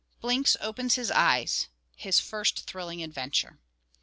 [0.23, 1.67] _Blinks opens his Eyes.
[1.95, 3.59] His first thrilling Adventure.